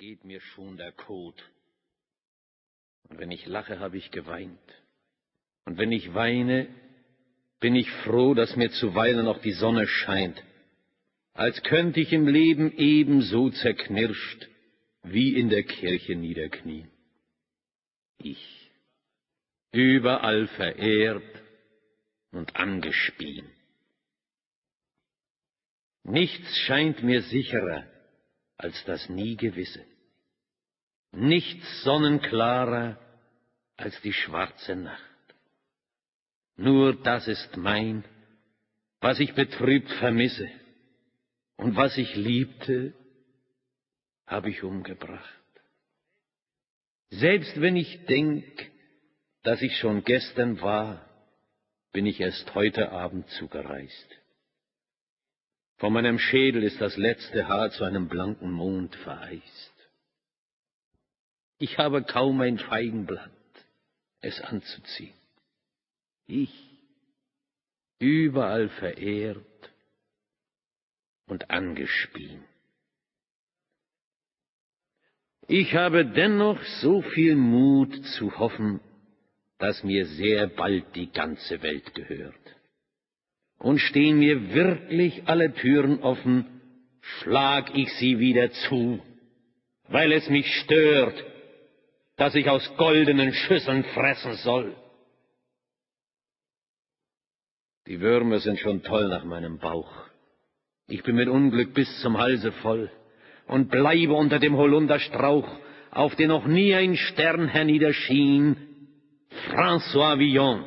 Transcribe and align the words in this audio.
geht 0.00 0.24
mir 0.24 0.40
schon 0.40 0.78
der 0.78 0.92
Kot. 0.92 1.44
Und 3.10 3.18
wenn 3.18 3.30
ich 3.30 3.44
lache, 3.44 3.80
habe 3.80 3.98
ich 3.98 4.10
geweint. 4.10 4.58
Und 5.66 5.76
wenn 5.76 5.92
ich 5.92 6.14
weine, 6.14 6.74
bin 7.60 7.74
ich 7.74 7.90
froh, 8.04 8.32
dass 8.32 8.56
mir 8.56 8.70
zuweilen 8.70 9.26
noch 9.26 9.42
die 9.42 9.52
Sonne 9.52 9.86
scheint, 9.86 10.42
als 11.34 11.62
könnte 11.64 12.00
ich 12.00 12.14
im 12.14 12.26
Leben 12.26 12.72
ebenso 12.78 13.50
zerknirscht 13.50 14.48
wie 15.02 15.34
in 15.34 15.50
der 15.50 15.64
Kirche 15.64 16.16
niederknien. 16.16 16.90
Ich, 18.22 18.70
überall 19.70 20.46
verehrt 20.48 21.42
und 22.32 22.56
angespien. 22.56 23.46
Nichts 26.04 26.56
scheint 26.60 27.02
mir 27.02 27.20
sicherer 27.20 27.84
als 28.62 28.84
das 28.84 29.08
nie 29.08 29.36
Gewisse. 29.36 29.84
Nichts 31.12 31.82
sonnenklarer 31.82 32.98
als 33.76 34.00
die 34.02 34.12
schwarze 34.12 34.76
Nacht. 34.76 35.34
Nur 36.56 36.94
das 37.02 37.26
ist 37.26 37.56
mein, 37.56 38.04
was 39.00 39.18
ich 39.18 39.34
betrübt 39.34 39.90
vermisse, 39.92 40.48
und 41.56 41.76
was 41.76 41.96
ich 41.96 42.14
liebte, 42.16 42.94
habe 44.26 44.50
ich 44.50 44.62
umgebracht. 44.62 45.42
Selbst 47.10 47.60
wenn 47.60 47.76
ich 47.76 48.06
denk, 48.06 48.44
dass 49.42 49.60
ich 49.62 49.76
schon 49.78 50.04
gestern 50.04 50.60
war, 50.60 51.06
bin 51.92 52.06
ich 52.06 52.20
erst 52.20 52.54
heute 52.54 52.92
Abend 52.92 53.28
zugereist. 53.30 54.19
Von 55.80 55.94
meinem 55.94 56.18
Schädel 56.18 56.62
ist 56.62 56.78
das 56.78 56.98
letzte 56.98 57.48
Haar 57.48 57.70
zu 57.70 57.84
einem 57.84 58.06
blanken 58.06 58.52
Mond 58.52 58.94
vereist. 58.96 59.72
Ich 61.58 61.78
habe 61.78 62.02
kaum 62.02 62.38
ein 62.42 62.58
Feigenblatt, 62.58 63.30
es 64.20 64.38
anzuziehen. 64.42 65.14
Ich, 66.26 66.52
überall 67.98 68.68
verehrt 68.68 69.70
und 71.26 71.50
angespien. 71.50 72.44
Ich 75.48 75.74
habe 75.74 76.04
dennoch 76.04 76.62
so 76.82 77.00
viel 77.00 77.36
Mut 77.36 78.04
zu 78.18 78.38
hoffen, 78.38 78.80
dass 79.56 79.82
mir 79.82 80.04
sehr 80.04 80.46
bald 80.46 80.94
die 80.94 81.10
ganze 81.10 81.62
Welt 81.62 81.94
gehört. 81.94 82.59
Und 83.60 83.78
stehen 83.78 84.18
mir 84.18 84.54
wirklich 84.54 85.28
alle 85.28 85.52
Türen 85.52 86.00
offen, 86.00 86.46
schlag 87.00 87.70
ich 87.76 87.92
sie 87.94 88.18
wieder 88.18 88.50
zu, 88.50 89.00
weil 89.88 90.12
es 90.12 90.28
mich 90.30 90.46
stört, 90.62 91.22
dass 92.16 92.34
ich 92.34 92.48
aus 92.48 92.76
goldenen 92.76 93.32
Schüsseln 93.32 93.84
fressen 93.84 94.34
soll. 94.36 94.74
Die 97.86 98.00
Würmer 98.00 98.40
sind 98.40 98.58
schon 98.58 98.82
toll 98.82 99.08
nach 99.08 99.24
meinem 99.24 99.58
Bauch. 99.58 99.90
Ich 100.88 101.02
bin 101.02 101.16
mit 101.16 101.28
Unglück 101.28 101.74
bis 101.74 102.00
zum 102.00 102.18
Halse 102.18 102.52
voll 102.52 102.90
und 103.46 103.70
bleibe 103.70 104.14
unter 104.14 104.38
dem 104.38 104.56
Holunderstrauch, 104.56 105.48
auf 105.90 106.14
den 106.16 106.28
noch 106.28 106.46
nie 106.46 106.74
ein 106.74 106.96
Stern 106.96 107.48
herniederschien, 107.48 108.56
François 109.48 110.18
Villon, 110.18 110.64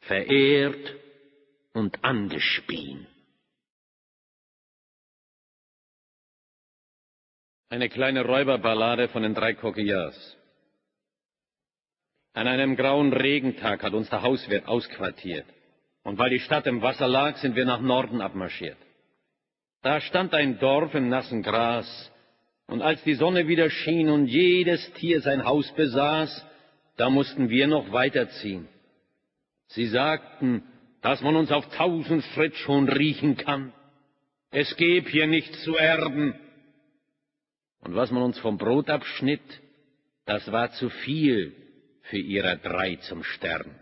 verehrt 0.00 0.94
und 1.74 2.02
angespien. 2.02 3.06
Eine 7.68 7.88
kleine 7.88 8.24
Räuberballade 8.24 9.08
von 9.08 9.22
den 9.22 9.34
drei 9.34 9.54
Coquillards. 9.54 10.36
An 12.32 12.46
einem 12.46 12.76
grauen 12.76 13.12
Regentag 13.12 13.82
hat 13.82 13.92
uns 13.92 14.08
der 14.08 14.22
Hauswirt 14.22 14.66
ausquartiert. 14.66 15.46
Und 16.04 16.18
weil 16.18 16.30
die 16.30 16.40
Stadt 16.40 16.66
im 16.66 16.82
Wasser 16.82 17.08
lag, 17.08 17.36
sind 17.38 17.56
wir 17.56 17.64
nach 17.64 17.80
Norden 17.80 18.20
abmarschiert. 18.20 18.78
Da 19.82 20.00
stand 20.00 20.34
ein 20.34 20.58
Dorf 20.58 20.94
im 20.94 21.08
nassen 21.08 21.42
Gras, 21.42 22.10
und 22.66 22.80
als 22.80 23.02
die 23.04 23.14
Sonne 23.14 23.46
wieder 23.46 23.68
schien 23.68 24.08
und 24.08 24.26
jedes 24.26 24.92
Tier 24.94 25.20
sein 25.20 25.44
Haus 25.44 25.70
besaß, 25.74 26.46
da 26.96 27.10
mussten 27.10 27.50
wir 27.50 27.66
noch 27.66 27.92
weiterziehen. 27.92 28.68
Sie 29.68 29.86
sagten, 29.86 30.62
dass 31.04 31.20
man 31.20 31.36
uns 31.36 31.52
auf 31.52 31.68
tausend 31.76 32.24
Schritt 32.32 32.56
schon 32.56 32.88
riechen 32.88 33.36
kann. 33.36 33.74
Es 34.50 34.74
gäb 34.76 35.06
hier 35.06 35.26
nichts 35.26 35.62
zu 35.62 35.76
erben, 35.76 36.34
und 37.80 37.94
was 37.94 38.10
man 38.10 38.22
uns 38.22 38.38
vom 38.38 38.56
Brot 38.56 38.88
abschnitt, 38.88 39.42
das 40.24 40.50
war 40.50 40.72
zu 40.72 40.88
viel 40.88 41.54
für 42.04 42.16
ihrer 42.16 42.56
drei 42.56 42.96
zum 42.96 43.22
Sterben. 43.22 43.78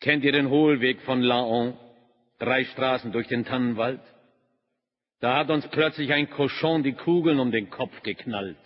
Kennt 0.00 0.24
ihr 0.24 0.32
den 0.32 0.50
Hohlweg 0.50 1.00
von 1.02 1.22
Laon? 1.22 1.78
Drei 2.40 2.64
Straßen 2.64 3.12
durch 3.12 3.28
den 3.28 3.44
Tannenwald? 3.44 4.00
Da 5.20 5.36
hat 5.38 5.50
uns 5.50 5.68
plötzlich 5.68 6.12
ein 6.12 6.28
Cochon 6.28 6.82
die 6.82 6.94
Kugeln 6.94 7.38
um 7.38 7.52
den 7.52 7.70
Kopf 7.70 8.02
geknallt. 8.02 8.58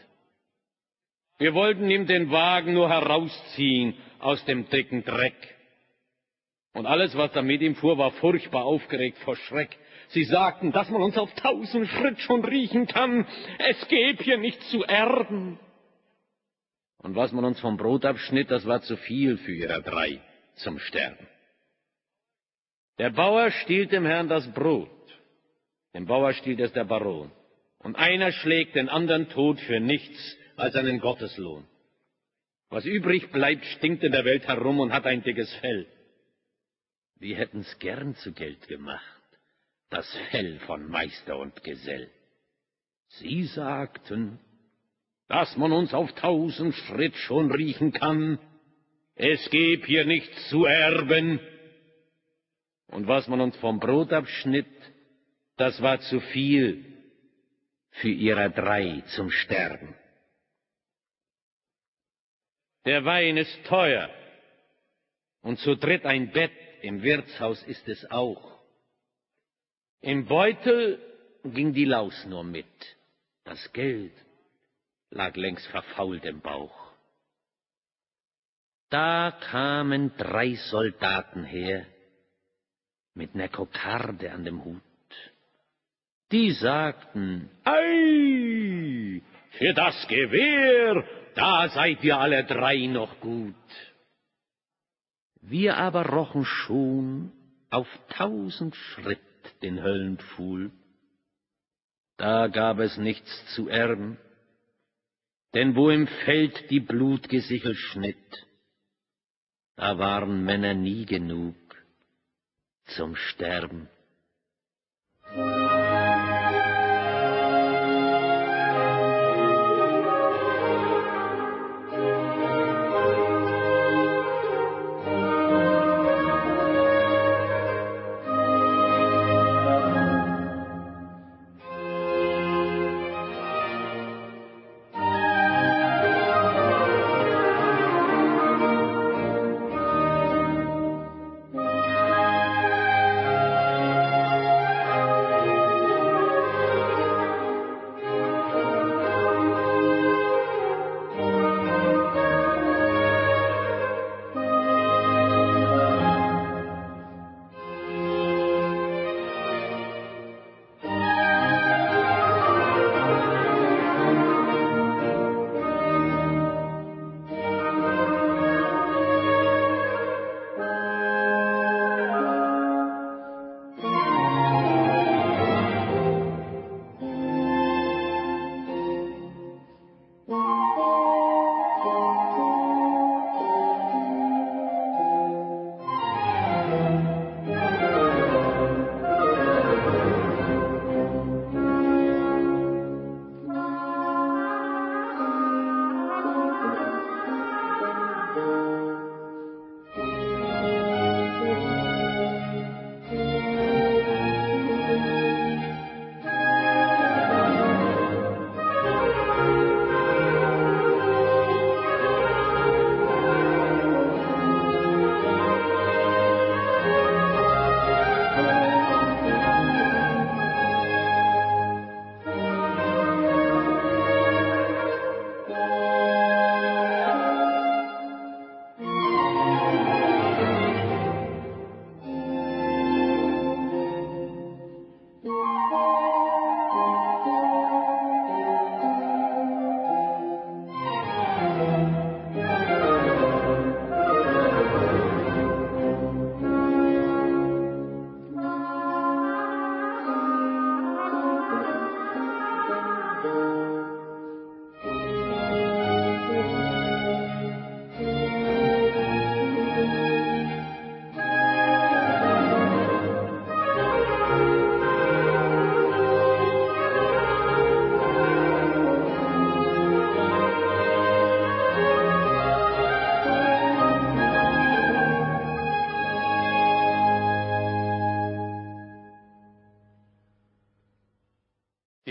Wir 1.37 1.53
wollten 1.53 1.91
ihm 1.91 2.07
den 2.07 2.31
Wagen 2.31 2.73
nur 2.73 2.89
herausziehen 2.89 3.95
aus 4.19 4.43
dem 4.47 4.71
dicken 4.71 5.05
Dreck. 5.05 5.60
Und 6.73 6.87
alles, 6.87 7.17
was 7.17 7.33
da 7.33 7.43
mit 7.43 7.63
ihm 7.63 7.75
fuhr, 7.75 7.99
war 7.99 8.13
furchtbar 8.13 8.65
aufgeregt 8.65 9.19
vor 9.19 9.37
Schreck. 9.37 9.77
Sie 10.09 10.25
sagten, 10.25 10.73
dass 10.73 10.89
man 10.91 11.03
uns 11.03 11.19
auf 11.19 11.33
tausend 11.35 11.89
Schritt 11.89 12.21
schon 12.21 12.45
riechen 12.45 12.87
kann. 12.87 13.27
Es 13.59 13.89
gäb 13.89 14.23
hier 14.23 14.39
nichts 14.39 14.69
zu 14.71 14.85
erben. 14.85 15.59
Und 16.99 17.17
was 17.17 17.33
man 17.33 17.45
uns 17.45 17.61
vom 17.61 17.77
Brot 17.77 18.05
abschnitt, 18.05 18.51
das 18.51 18.67
war 18.67 18.83
zu 18.83 18.97
viel 18.97 19.39
für 19.39 19.53
ihrer 19.53 19.81
drei 19.81 20.21
zum 20.57 20.79
Sterben. 20.79 21.27
Der 22.99 23.11
Bauer 23.11 23.51
stiehlt 23.51 23.93
dem 23.93 24.05
Herrn 24.05 24.29
das 24.29 24.53
Brot. 24.53 24.91
Dem 25.95 26.07
Bauer 26.07 26.35
stiehlt 26.35 26.61
es 26.61 26.73
der 26.73 26.85
Baron. 26.85 27.33
Und 27.79 27.97
einer 27.97 28.31
schlägt 28.31 28.77
den 28.77 28.89
anderen 28.89 29.29
tot 29.31 29.59
für 29.61 29.81
nichts 29.81 30.37
als 30.57 30.77
einen 30.77 31.01
Gotteslohn. 31.01 31.67
Was 32.69 32.85
übrig 32.85 33.33
bleibt, 33.33 33.65
stinkt 33.65 34.05
in 34.05 34.13
der 34.13 34.25
Welt 34.25 34.47
herum 34.47 34.79
und 34.79 34.93
hat 34.93 35.07
ein 35.07 35.23
dickes 35.23 35.53
Fell. 35.57 35.87
Wir 37.21 37.37
hätten's 37.37 37.79
gern 37.79 38.17
zu 38.17 38.33
Geld 38.33 38.67
gemacht 38.67 39.21
das 39.91 40.09
Fell 40.31 40.59
von 40.61 40.89
Meister 40.89 41.37
und 41.37 41.63
Gesell. 41.65 42.11
Sie 43.09 43.45
sagten, 43.45 44.39
dass 45.29 45.57
man 45.57 45.73
uns 45.73 45.93
auf 45.93 46.13
tausend 46.15 46.75
Schritt 46.75 47.17
schon 47.17 47.51
riechen 47.51 47.93
kann, 47.93 48.39
es 49.17 49.51
gäb 49.51 49.85
hier 49.85 50.05
nichts 50.05 50.49
zu 50.49 50.65
erben. 50.65 51.41
Und 52.87 53.07
was 53.07 53.29
man 53.29 53.41
uns 53.41 53.57
vom 53.57 53.81
Brot 53.81 54.13
abschnitt, 54.13 54.67
das 55.57 55.83
war 55.83 56.01
zu 56.01 56.21
viel 56.21 56.85
für 57.91 58.09
ihrer 58.09 58.49
drei 58.49 59.03
zum 59.15 59.31
Sterben. 59.31 59.95
Der 62.87 63.05
Wein 63.05 63.37
ist 63.37 63.65
teuer, 63.67 64.09
und 65.43 65.59
zu 65.59 65.77
dritt 65.77 66.07
ein 66.07 66.31
Bett 66.33 66.53
im 66.83 67.03
Wirtshaus 67.03 67.63
ist 67.65 67.87
es 67.89 68.11
auch. 68.11 68.59
Im 70.01 70.27
Beutel 70.27 70.99
ging 71.45 71.73
die 71.73 71.85
Laus 71.85 72.25
nur 72.27 72.45
mit. 72.45 72.97
Das 73.45 73.73
Geld 73.73 74.13
lag 75.11 75.35
längst 75.37 75.67
verfault 75.69 76.25
im 76.25 76.41
Bauch. 76.41 76.93
Da 78.89 79.31
kamen 79.51 80.17
drei 80.17 80.55
Soldaten 80.55 81.45
her 81.45 81.87
mit 83.15 83.35
ner 83.35 83.49
Kokarde 83.49 84.33
an 84.33 84.45
dem 84.45 84.65
Hut. 84.65 84.83
Die 86.33 86.53
sagten, 86.53 87.51
Ei, 87.65 89.21
für 89.59 89.75
das 89.75 90.07
Gewehr, 90.09 91.05
da 91.35 91.69
seid 91.69 92.03
ihr 92.05 92.19
alle 92.19 92.45
drei 92.45 92.87
noch 92.87 93.21
gut. 93.21 93.55
Wir 95.51 95.79
aber 95.79 96.07
rochen 96.07 96.45
schon 96.45 97.33
auf 97.71 97.89
tausend 98.11 98.77
Schritt 98.77 99.19
den 99.63 99.83
Höllenpfuhl. 99.83 100.71
Da 102.19 102.47
gab 102.47 102.79
es 102.79 102.97
nichts 102.99 103.29
zu 103.57 103.69
erben, 103.69 104.17
denn 105.55 105.75
wo 105.75 105.91
im 105.91 106.07
Feld 106.25 106.71
die 106.71 106.79
Blutgesichel 106.79 107.75
schnitt, 107.75 108.47
da 109.75 109.99
waren 109.99 110.45
Männer 110.45 110.75
nie 110.75 111.05
genug 111.05 111.57
zum 112.85 113.17
Sterben. 113.17 113.89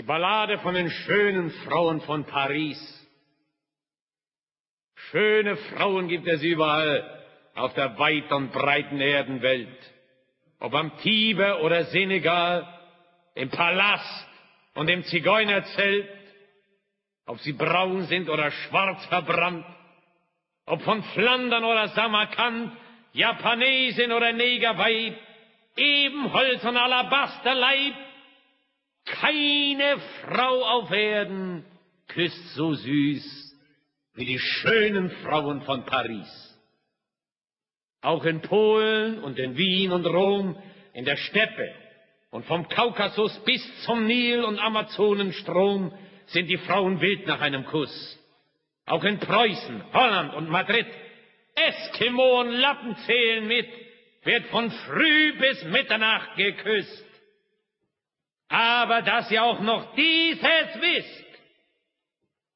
Die 0.00 0.06
Ballade 0.06 0.56
von 0.60 0.72
den 0.72 0.88
schönen 0.88 1.50
Frauen 1.50 2.00
von 2.00 2.24
Paris. 2.24 2.78
Schöne 4.94 5.56
Frauen 5.56 6.08
gibt 6.08 6.26
es 6.26 6.42
überall 6.42 7.22
auf 7.54 7.74
der 7.74 7.98
weit 7.98 8.32
und 8.32 8.50
breiten 8.50 8.98
Erdenwelt. 8.98 9.76
Ob 10.58 10.72
am 10.72 10.96
Tiber 11.00 11.60
oder 11.60 11.84
Senegal, 11.84 12.66
im 13.34 13.50
Palast 13.50 14.26
und 14.72 14.88
im 14.88 15.04
Zigeunerzelt, 15.04 16.08
ob 17.26 17.38
sie 17.40 17.52
braun 17.52 18.04
sind 18.04 18.30
oder 18.30 18.50
schwarz 18.50 19.04
verbrannt, 19.04 19.66
ob 20.64 20.80
von 20.80 21.02
Flandern 21.12 21.64
oder 21.64 21.88
Samarkand, 21.88 22.72
Japanesin 23.12 24.12
oder 24.12 24.32
Negerweib, 24.32 25.14
Ebenholz 25.76 26.64
und 26.64 26.78
Alabasterleib, 26.78 28.09
keine 29.04 29.98
Frau 30.22 30.64
auf 30.64 30.90
Erden 30.90 31.64
küsst 32.08 32.54
so 32.54 32.74
süß 32.74 33.56
wie 34.14 34.24
die 34.24 34.38
schönen 34.38 35.10
Frauen 35.22 35.62
von 35.62 35.84
Paris. 35.84 36.28
Auch 38.02 38.24
in 38.24 38.40
Polen 38.40 39.22
und 39.22 39.38
in 39.38 39.56
Wien 39.56 39.92
und 39.92 40.06
Rom, 40.06 40.56
in 40.94 41.04
der 41.04 41.16
Steppe 41.16 41.72
und 42.30 42.44
vom 42.46 42.68
Kaukasus 42.68 43.38
bis 43.44 43.62
zum 43.84 44.06
Nil 44.06 44.42
und 44.44 44.58
Amazonenstrom 44.58 45.92
sind 46.26 46.46
die 46.46 46.58
Frauen 46.58 47.00
wild 47.00 47.26
nach 47.26 47.40
einem 47.40 47.64
Kuss. 47.66 48.18
Auch 48.86 49.04
in 49.04 49.18
Preußen, 49.18 49.84
Holland 49.92 50.34
und 50.34 50.48
Madrid, 50.48 50.86
Eskimo 51.54 52.40
und 52.40 52.50
Lappen 52.50 52.96
zählen 53.06 53.46
mit, 53.46 53.68
wird 54.24 54.46
von 54.46 54.70
früh 54.70 55.38
bis 55.38 55.64
Mitternacht 55.64 56.36
geküsst. 56.36 57.04
Aber 58.50 59.02
dass 59.02 59.30
ihr 59.30 59.42
auch 59.44 59.60
noch 59.60 59.94
dieses 59.94 60.42
wisst, 60.42 61.24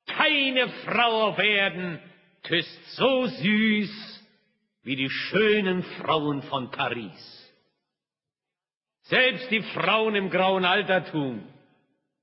keine 0.07 0.69
Frau 0.85 1.29
auf 1.29 1.39
Erden 1.39 2.01
küsst 2.43 2.97
so 2.97 3.27
süß 3.27 4.27
wie 4.83 4.97
die 4.97 5.09
schönen 5.09 5.83
Frauen 5.83 6.43
von 6.43 6.71
Paris. 6.71 7.55
Selbst 9.03 9.49
die 9.51 9.63
Frauen 9.63 10.17
im 10.17 10.31
grauen 10.31 10.65
Altertum, 10.65 11.47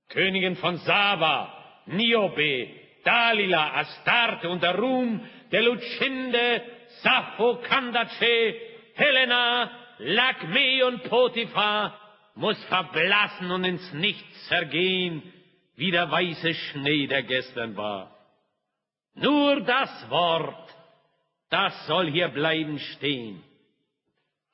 Königin 0.10 0.58
von 0.58 0.78
Saba, 0.78 1.84
Niobe, 1.86 2.68
Dalila, 3.06 3.78
Astarte 3.78 4.50
und 4.50 4.62
der 4.62 4.78
Ruhm 4.78 5.22
der 5.52 5.62
Lucinde, 5.62 6.62
Sappho, 7.02 7.62
Kandace, 7.62 8.56
Helena, 8.96 9.72
Lakme 10.00 10.86
und 10.88 11.04
Potiphar, 11.04 12.01
muss 12.42 12.62
verblassen 12.66 13.52
und 13.52 13.64
ins 13.64 13.94
Nichts 13.94 14.48
zergehen, 14.48 15.22
wie 15.76 15.92
der 15.92 16.10
weiße 16.10 16.54
Schnee, 16.56 17.06
der 17.06 17.22
gestern 17.22 17.78
war. 17.78 18.18
Nur 19.14 19.62
das 19.62 20.10
Wort, 20.10 20.76
das 21.50 21.86
soll 21.86 22.10
hier 22.10 22.30
bleiben 22.30 22.80
stehen. 22.80 23.44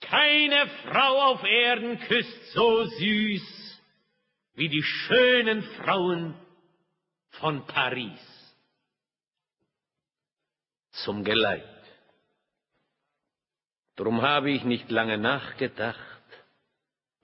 Keine 0.02 0.68
Frau 0.84 1.32
auf 1.32 1.44
Erden 1.44 1.98
küsst 2.02 2.54
so 2.54 2.84
süß 2.84 3.82
wie 4.56 4.70
die 4.70 4.84
schönen 4.84 5.64
Frauen 5.78 6.36
von 7.40 7.66
Paris. 7.68 8.20
Zum 10.92 11.24
Geleit. 11.24 11.64
Drum 13.96 14.22
habe 14.22 14.52
ich 14.52 14.64
nicht 14.64 14.92
lange 14.92 15.18
nachgedacht 15.18 16.17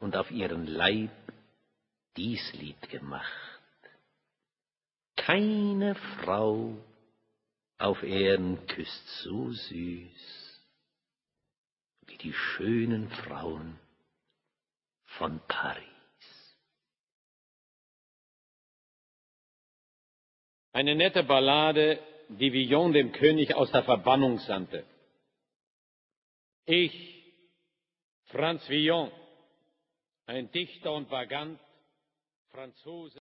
und 0.03 0.17
auf 0.17 0.29
ihren 0.31 0.67
Leib 0.67 1.11
dies 2.17 2.53
Lied 2.55 2.89
gemacht. 2.89 3.31
Keine 5.15 5.95
Frau 5.95 6.75
auf 7.77 8.03
Erden 8.03 8.67
küsst 8.67 9.07
so 9.21 9.49
süß 9.49 10.61
wie 12.07 12.17
die 12.17 12.33
schönen 12.33 13.09
Frauen 13.09 13.79
von 15.05 15.39
Paris. 15.47 15.87
Eine 20.73 20.95
nette 20.95 21.23
Ballade, 21.23 21.97
die 22.27 22.51
Villon 22.51 22.91
dem 22.91 23.13
König 23.13 23.55
aus 23.55 23.71
der 23.71 23.83
Verbannung 23.83 24.39
sandte. 24.39 24.85
Ich, 26.65 27.23
Franz 28.25 28.67
Villon, 28.67 29.09
ein 30.25 30.51
Dichter 30.51 30.93
und 30.93 31.09
Vagant, 31.11 31.59
Franzose. 32.51 33.21